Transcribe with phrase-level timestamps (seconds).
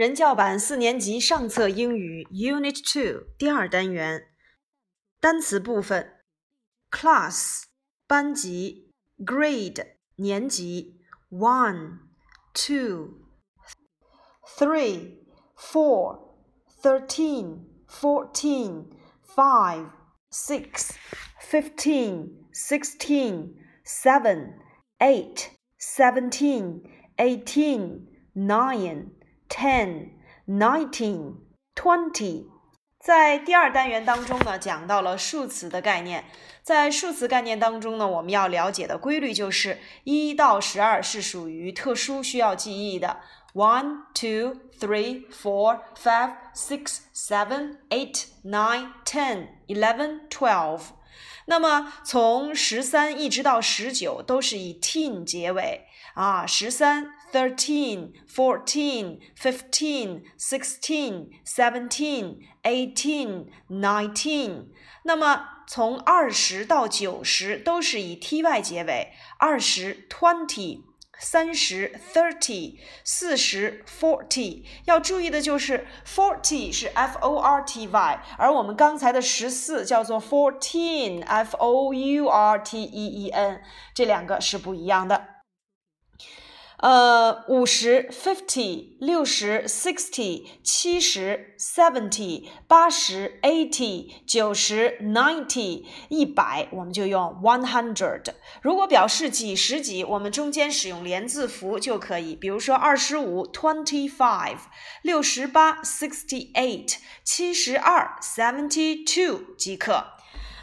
[0.00, 4.28] 人教版四年级上册英语 Unit Two 第二单元
[5.20, 6.22] 单词部分
[6.90, 7.64] ：class
[8.06, 11.98] 班级，grade 年级，one
[12.54, 13.10] two
[14.56, 15.18] three
[15.54, 16.34] four
[16.82, 18.86] thirteen fourteen
[19.36, 19.90] five
[20.32, 20.92] six
[21.38, 23.54] fifteen sixteen
[23.84, 24.54] seven
[24.98, 26.84] eight seventeen
[27.18, 29.19] eighteen nine
[29.50, 30.10] ten,
[30.46, 31.34] nineteen,
[31.74, 32.46] twenty，
[33.00, 36.24] 在第二单元当中呢，讲到了数词的概念。
[36.62, 43.18] 在数词概念当中呢，我们要了解的规律就是一到十二是属于特殊需要记忆的。
[43.52, 50.82] One, two, three, four, five, six, seven, eight, nine, ten, eleven, twelve。
[51.46, 57.12] 那么从十三一直到十九都是以 teen 结尾啊，十三。
[57.31, 64.67] thirteen, fourteen, fifteen, sixteen, seventeen, eighteen, nineteen。
[65.03, 70.83] 那么从二十到九十都是以 ty 结尾，二十 twenty，
[71.19, 74.65] 三十 thirty，四十 forty。
[74.85, 83.61] 要注意的就是 forty 是 f o r t y，而我们刚才的十四叫做 fourteen，f o u r t e e n，
[83.93, 85.27] 这两个是不一样的。
[86.80, 98.24] 呃，五十 fifty，六十 sixty，七十 seventy，八十 eighty，九十 ninety，一百我们就用 one hundred。
[98.62, 102.34] 如果表示几十几，我们中间使用连字符就可以。
[102.34, 104.60] 比如说二十五 twenty five，
[105.02, 110.06] 六十八 sixty eight，七十二 seventy two 即可。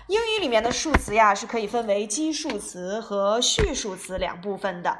[0.07, 4.97] 英语里面的数词呀，是可以分为基数词和序数词两部分的。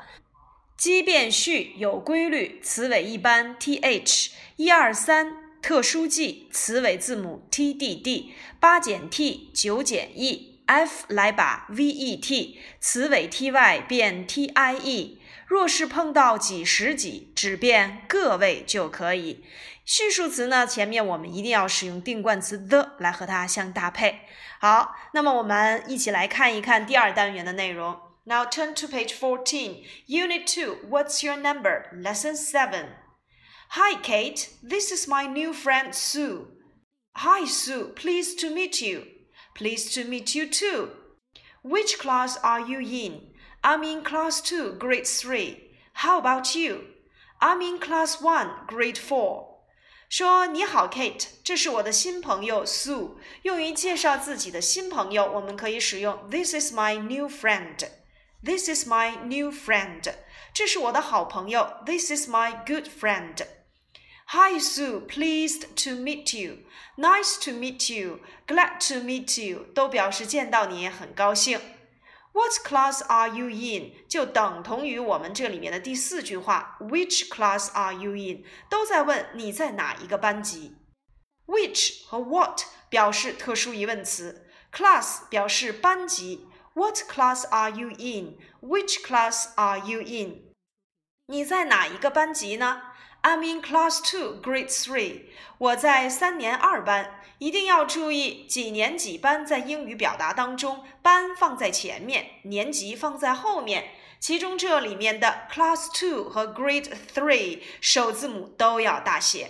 [0.77, 8.25] 奇变序有规律，词尾一般 th，一二三特殊记，词尾字母 tdd，
[8.59, 15.17] 八减 t，九减 e，f 来把 vet，词尾 ty 变 tie。
[15.47, 19.43] 若是碰到几十几，只变个位就可以。
[19.83, 24.19] 序数词呢，前面我们一定要使用定冠词 the 来和它相搭配。
[24.59, 27.97] 好，那么我们一起来看一看第二单元的内容。
[28.26, 30.86] Now turn to page 14, Unit 2.
[30.88, 31.86] What's your number?
[31.92, 32.86] Lesson 7.
[33.70, 34.50] Hi, Kate.
[34.62, 36.46] This is my new friend Sue.
[37.16, 37.92] Hi, Sue.
[37.96, 39.06] Pleased to meet you.
[39.54, 40.90] Pleased to meet you too.
[41.62, 43.32] Which class are you in?
[43.64, 45.70] I'm in class 2, grade 3.
[45.94, 46.84] How about you?
[47.40, 49.48] I'm in class 1, grade 4.
[50.08, 53.16] 说你好，Kate，这是我的新朋友 Sue。
[53.42, 57.78] 用于介绍自己的新朋友，我们可以使用 This is my new friend。
[58.43, 60.13] This is my new friend.
[60.53, 61.77] 这是我的好朋友。
[61.85, 63.45] This is my good friend.
[64.27, 66.59] Hi Sue, pleased to meet you.
[66.97, 68.19] Nice to meet you.
[68.45, 69.67] Glad to meet you.
[69.73, 71.59] 都表示见到你很高兴。
[72.33, 73.93] What class are you in？
[74.07, 78.43] 就等同于我们这里面的第四句话，Which class are you in？
[78.69, 80.75] 都在问你在哪一个班级。
[81.47, 86.47] Which 和 what 表示特殊疑问词，class 表示班级。
[86.77, 88.35] What class are you in?
[88.61, 90.43] Which class are you in?
[91.25, 92.83] 你在哪一个班级呢
[93.23, 95.23] ？I'm in class two, grade three.
[95.57, 97.19] 我在三年二班。
[97.39, 103.89] 一定要注意几年几班在英语表达当中，班放在前面，年级放在后面。
[104.19, 109.49] 其中这里面的 class two 和 grade three 首字母都要大写。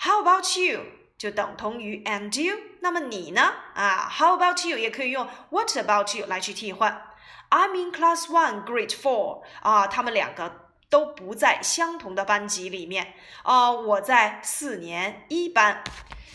[0.00, 0.82] How about you?
[1.16, 3.52] 就等同于 and you，那么你呢？
[3.74, 7.02] 啊，How about you 也可以用 What about you 来去替换。
[7.50, 9.42] I'm in class one, grade four。
[9.60, 13.14] 啊，他们两个都不在相同的班级里面。
[13.42, 15.82] 啊，我在四年一班。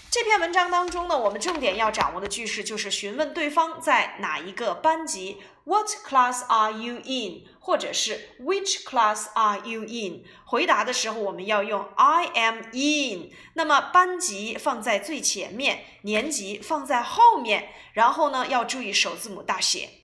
[0.09, 5.41] 这篇文章当中呢，我们重点要掌握的句式就是询问对方在哪一个班级。
[5.63, 7.43] What class are you in？
[7.61, 10.25] 或者是 Which class are you in？
[10.43, 13.31] 回答的时候我们要用 I am in。
[13.53, 20.00] 那么班级放在最前面，年级放在后面，然后呢要注意首字母大写。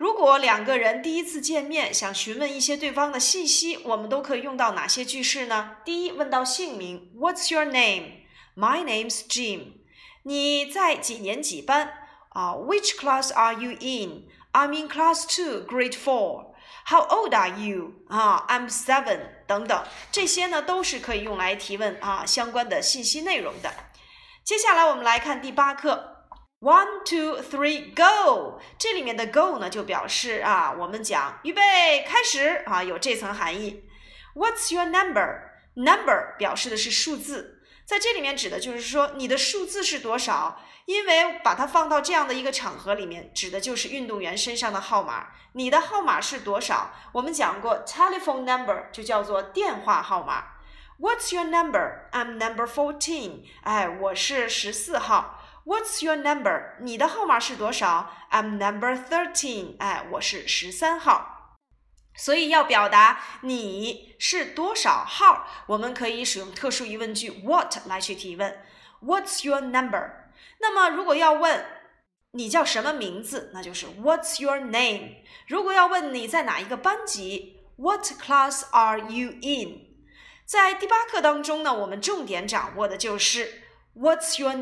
[0.00, 5.76] 如果两个人第一次见面，想询问一些对方的信息，我们都可以用到哪些句式呢？
[5.84, 9.72] 第一，问到姓名，What's your name？My name's Jim。
[10.22, 11.92] 你在几年几班？
[12.30, 16.54] 啊，Which class are you in？I'm in class two, grade four.
[16.86, 17.92] How old are you?
[18.08, 19.20] 啊，I'm seven.
[19.46, 23.70] 等等，这些呢都是可以用来提问啊相关的信息内容的。
[24.42, 26.19] 接下来我们来看第八课
[26.60, 28.60] ，One, two, three, go。
[28.78, 33.84] 这里面的 go 呢就表示啊，我们讲预备开始啊，有这层含义。
[34.34, 40.60] What's your number？number 表示的是数字，在这里面指的就是说你的数字是多少。
[40.86, 45.28] 因为把它放到这样的一个场合里面，指的就是运动员身上的号码。
[45.52, 46.92] 你的号码是多少？
[47.12, 50.46] 我们讲过，telephone number 就叫做电话号码。
[50.98, 52.08] What's your number?
[52.10, 53.44] I'm number fourteen.
[53.62, 55.39] 哎，我是十四号。
[55.64, 56.76] What's your number?
[56.80, 59.76] 你的号码是多少？I'm number thirteen.
[59.78, 61.58] 哎，我是十三号。
[62.14, 68.58] 所以要表达你是多少号，我们可以使用特殊疑问句 what 来去提问。
[69.02, 70.10] What's your number？
[70.60, 71.64] 那么如果要问
[72.32, 75.16] 你叫什么名字，那就是 What's your name？
[75.46, 79.86] 如果要问你在哪一个班级，What class are you in？
[80.44, 83.62] 在第八课当中呢，我们重点掌握的就是
[83.94, 84.54] What's your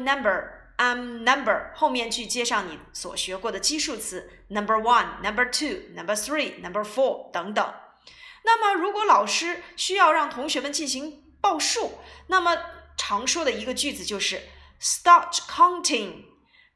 [0.78, 7.74] I'm number 后面去接上你所学过的基数词，number one、number two、number three、number four 等等。
[8.44, 11.98] 那么，如果老师需要让同学们进行报数，
[12.28, 12.56] 那么
[12.96, 14.40] 常说的一个句子就是
[14.80, 16.24] start counting，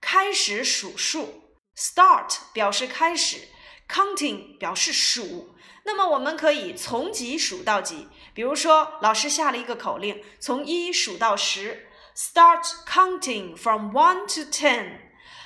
[0.01, 1.45] 开始数数。
[1.77, 3.49] start 表示开始
[3.89, 5.55] ，counting 表示数。
[5.85, 11.89] 那么我们可以从几数到几，比如说老师下了一个口令，从一数到十。
[12.25, 15.01] Start counting from one to ten。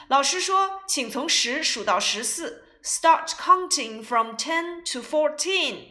[0.09, 2.67] 老师说，请从十数到十四。
[2.85, 5.87] Start counting from ten to fourteen。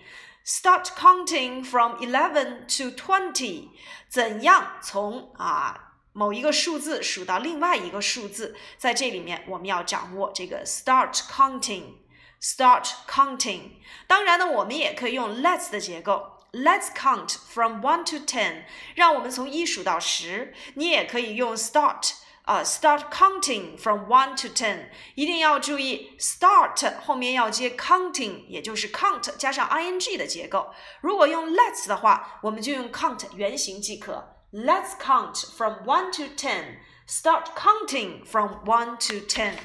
[0.45, 3.69] Start counting from eleven to twenty。
[4.07, 8.55] 怎样从啊某一个数字数到另外一个数字？
[8.77, 11.95] 在这里面，我们要掌握这个 start counting。
[12.39, 13.71] Start counting。
[14.05, 16.34] 当然呢，我们也可以用 let's 的结构。
[16.55, 18.63] Let's count from one to ten，
[18.95, 20.53] 让我们从一数到十。
[20.75, 22.13] 你也可以用 start
[22.43, 24.85] 啊、，start counting from one to ten。
[25.15, 30.73] 一定要注意，start 后面要接 counting，也就是 count 加上 ing 的结构。
[31.01, 34.37] 如果用 let's 的话，我们就用 count 原形即可。
[34.53, 36.77] Let's count from one to ten.
[37.05, 39.55] Start counting from one to ten.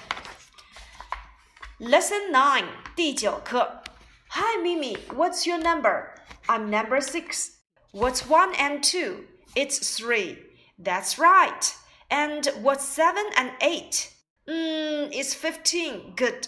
[1.78, 2.64] Lesson nine
[2.96, 3.84] 第九课。
[4.32, 6.14] Hi Mimi, what's your number?
[6.47, 7.51] I'm number six.
[7.91, 9.25] What's one and two?
[9.55, 10.37] It's three.
[10.77, 11.73] That's right.
[12.09, 14.09] And what's seven and eight?
[14.47, 16.13] Mm, it's fifteen.
[16.15, 16.47] Good.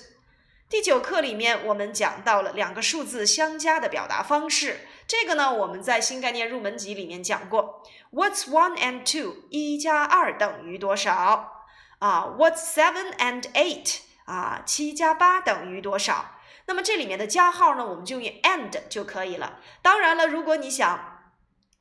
[0.69, 4.81] 第九课里面，我们讲到了两个数字相加的表达方式。
[5.07, 7.81] 这个呢，我们在新概念入门级里面讲过。
[8.11, 9.37] What's one and two？
[9.49, 11.65] 一加二等于多少？
[11.99, 13.99] 啊，What's seven and eight？
[14.25, 16.30] 啊，七加八等于多少？
[16.66, 19.60] 那么这里面的加号呢，我们就用 and 就可以了。
[19.82, 21.22] 当然了，如果你想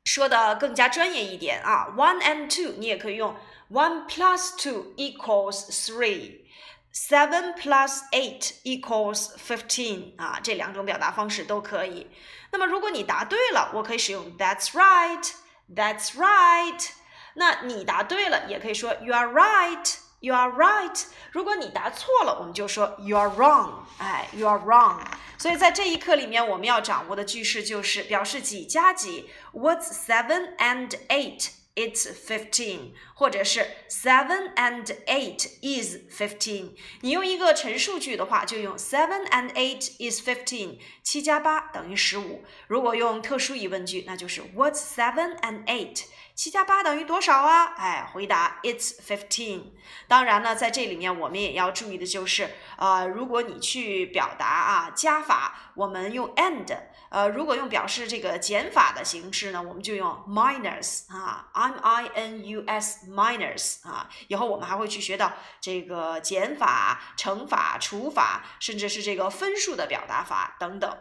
[0.04, 3.36] 说的更加专业一点啊，one and two，你也可以用
[3.70, 12.10] one plus two equals three，seven plus eight equals fifteen 啊，这两种表达方式都可以。
[12.50, 16.88] 那么如果你答对了，我可以使用 that's right，that's right。
[17.34, 20.01] 那你答对了，也可以说 you are right。
[20.22, 21.04] You are right。
[21.32, 23.80] 如果你答错了，我们就说 You are wrong。
[23.98, 25.00] 哎，You are wrong。
[25.36, 29.28] 所以在这一课里面，我们要掌握的句式就是表示几加几。
[29.52, 31.50] What's seven and eight?
[31.74, 32.92] It's fifteen。
[33.14, 36.76] 或者是 Seven and eight is fifteen。
[37.00, 40.78] 你用一个陈述句的话，就用 Seven and eight is fifteen。
[41.02, 42.44] 七加八等于十五。
[42.68, 46.04] 如果用特殊疑问句，那就是 What's seven and eight？
[46.42, 47.66] 七加八等于多少啊？
[47.76, 49.74] 哎，回答 It's fifteen。
[50.08, 56.66] 当然呢，在这里面我们也要注意的就是，呃，如果你去表达啊加法，我们用 and；
[57.10, 64.10] 呃，如果用表示这个减法的形式呢，我们就用 minus 啊，m i n u s minus 啊。
[64.26, 70.98] 以后我们还会去学到这个减法、乘法、除法，甚至是这个分数的表达法等等。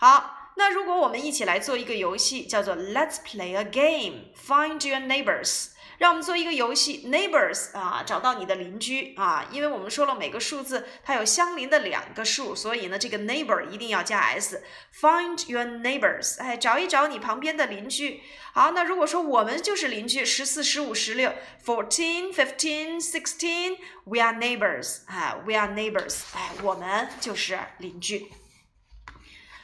[0.00, 0.35] 好。
[0.56, 4.32] 那如果我们一起来做一个游戏，叫做 Let's play a game.
[4.34, 5.68] Find your neighbors.
[5.98, 9.46] 让我们做一个游戏，neighbors 啊，找到你的邻居啊。
[9.50, 14.62] 因为我们说了每个数字它有相邻的两个数，所以呢，这个 neighbor 一定要加 s。
[14.94, 18.20] Find your neighbors，哎，找一找你旁边的邻居。
[18.52, 21.32] 好，那如果说我们就是邻居，十四、十五、十六
[21.64, 28.30] ，fourteen, fifteen, sixteen, we are neighbors，哎，we are neighbors，哎，我们就是邻居。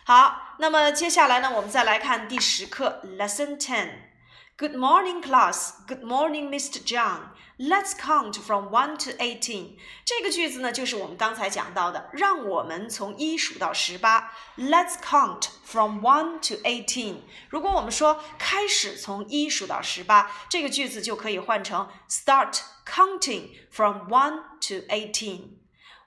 [0.05, 5.73] 好，那么接下来呢，我们再来看第十课，Lesson Ten。Good morning, class.
[5.87, 6.81] Good morning, Mr.
[6.83, 7.29] John.
[7.59, 9.77] Let's count from one to eighteen.
[10.03, 14.31] 这个句子呢，就是我们刚才讲到的，让我们从一数到十八。
[14.57, 17.17] Let's count from one to eighteen.
[17.49, 25.57] 如果我们说开始从一数到十八，这个句子就可以换成 Start counting from one to eighteen.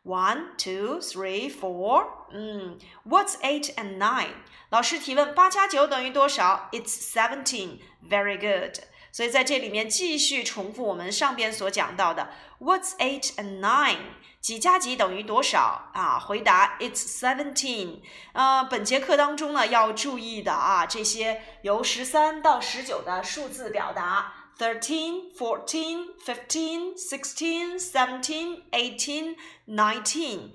[0.06, 2.06] One, two, three, four.
[2.32, 2.78] 嗯
[3.10, 4.36] ，What's eight and nine？
[4.70, 7.80] 老师提问：八加九等于多少？It's seventeen.
[8.08, 8.76] Very good.
[9.12, 13.98] 所以在这里面继续重复我们上边所讲到的：What's eight and nine？
[14.40, 16.20] 几加几等于多少啊？
[16.20, 18.02] 回答：It's seventeen。
[18.34, 24.34] 呃，本节课当中呢要注意的啊，这些由十三到十九的数字表达。
[24.59, 30.51] 13, 14, 15, 16, 17, 18, 19。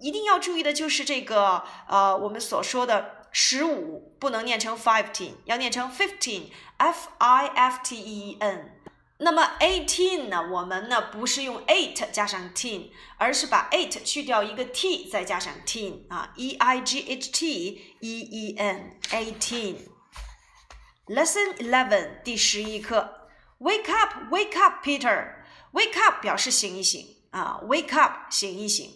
[0.00, 8.80] 一定要注意的就是这个呃，我们所说的十五不能念成 fifteen，要念成 fifteen，f i f t e n。
[9.18, 18.20] 那么 eighteen 呢，我们呢不是用 eight 加上 teen，而是把 eight 去掉一个 t，再加上 teen 啊，e i g h t e
[18.20, 23.17] e n，eighteen。Lesson eleven 第十一课。
[23.58, 25.36] Wake up, wake up, Peter.
[25.72, 28.90] Wake up 表示醒一醒啊，wake up 醒一醒。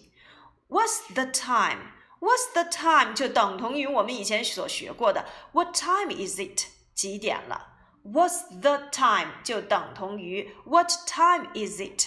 [0.68, 1.92] What's the time?
[2.20, 6.66] What's the time 就等同于我们以前所学过的 What time is it?
[6.94, 7.74] 几点了？
[8.04, 12.06] What's the time 就等同于 What time is it?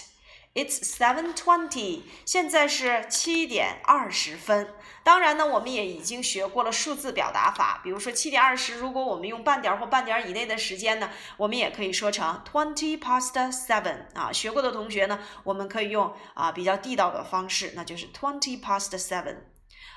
[0.57, 4.73] It's seven twenty，现在是七点二十分。
[5.03, 14.07] 当然呢，我们也已经学过了数字表达法，比如说七点二十，如果我们用半点或半点以内的时间呢，我们也可以说成 twenty past seven。
[14.15, 19.37] 啊，学过的同学呢，我们可以用啊比较地道的方式，那就是 twenty past seven。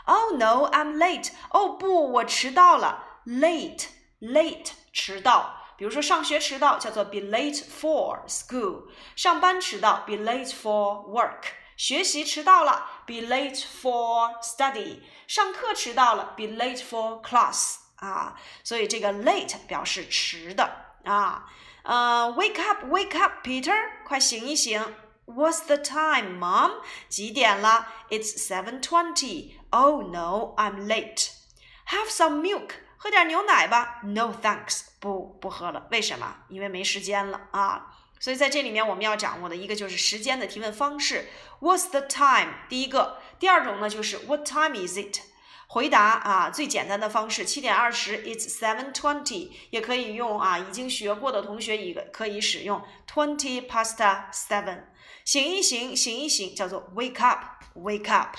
[0.04, 1.30] Oh no, I'm late。
[1.52, 3.22] 哦不，我迟到了。
[3.26, 5.56] Late，late，迟到。
[5.79, 8.85] 比如说上学迟到叫做 be late for school，
[9.17, 11.43] 上班迟到 be late for work，
[11.77, 21.47] 学习迟到了 be late for study，上课迟到了 be late for class 啊，所以这个 late 表示迟的啊。
[21.83, 23.75] 呃，wake up，wake up，Peter，
[24.07, 24.83] 快醒一醒。
[25.27, 26.81] What's the time, Mom？
[27.09, 27.89] 几点了？
[28.09, 29.57] It's seven twenty.
[29.71, 31.29] Oh no, I'm late.
[31.89, 32.71] Have some milk.
[33.02, 35.88] 喝点牛奶吧？No thanks，不不喝了。
[35.90, 36.36] 为什么？
[36.50, 37.96] 因为没时间了啊。
[38.20, 41.30] 所以在这里面我们要掌握的一个就是时间的提问方式。
[41.62, 42.56] What's the time？
[42.68, 45.22] 第一个，第二种呢就是 What time is it？
[45.68, 53.96] 回答啊，最简单的方式，七点二十，It's seven twenty，也可以用啊，已经学过的同学一个可以使用 twenty past
[54.34, 54.84] seven。
[55.24, 58.36] 醒一醒，醒一醒，叫做 Wake up，Wake up。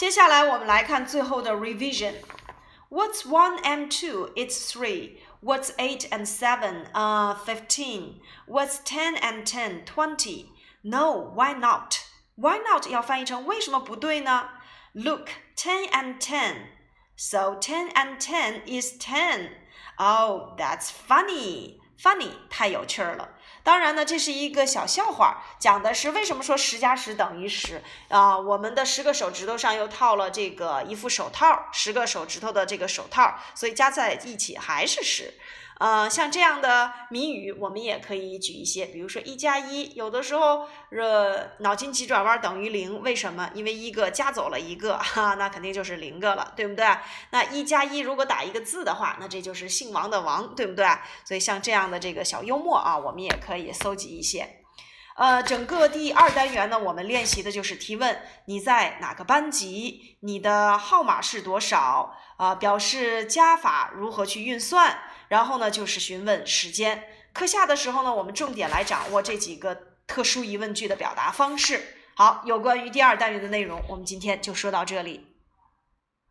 [0.00, 4.30] 接下来我们来看最后的 revision。What's one and two?
[4.36, 5.18] It's three.
[5.42, 6.86] What's eight and seven?
[6.92, 8.20] Uh, fifteen.
[8.46, 9.84] What's ten and ten?
[9.84, 10.46] Twenty.
[10.82, 11.96] No, why not?
[12.36, 14.48] Why not 要翻译成为什么不对呢？
[14.92, 16.68] Look, ten and ten.
[17.16, 19.50] So ten and ten is ten.
[19.98, 21.80] Oh, that's funny.
[21.98, 23.30] Funny 太有趣儿了。
[23.63, 28.37] 当然呢，这是一个小笑话，讲的是为什么说十加十等于十啊？
[28.37, 35.33] 我们的十个手指头上又套了这个一副手套，十个手指头的这个手套，所以加在一起还是十。
[35.81, 43.49] 呃，像这样的谜语，我们也可以举一些，比如说一加一，有的时候呃脑筋急转弯等于零，为什么？
[43.55, 46.85] 因为一个加走了一个， 哈，那肯定就是零个了，对不对？
[47.31, 50.85] 那一加一如果打一个字的话，那这就是姓王的王，对不对？
[51.25, 54.57] 所以像这样的这个小幽默啊，我们也可以搜集一些。
[55.15, 60.17] 呃，整个第二单元呢，我们练习的就是提问：你在哪个班级？
[60.19, 62.15] 你的号码是多少？
[62.37, 64.97] 啊，表示加法如何去运算？
[65.31, 67.05] 然后呢，就是询问时间。
[67.31, 69.73] 课下的时候呢，我们重点来掌握这几个
[70.05, 71.81] 特殊疑问句的表达方式。
[72.15, 75.30] 好，有关于第二单元的内容，我们今天就说到这里。